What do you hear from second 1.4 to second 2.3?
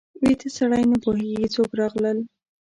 څوک راغلل